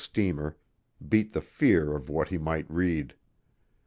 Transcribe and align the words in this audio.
steamer, 0.01 0.57
beat 1.09 1.31
the 1.31 1.41
fear 1.41 1.93
of 1.95 2.09
what 2.09 2.29
he 2.29 2.37
might 2.39 2.65
read. 2.71 3.13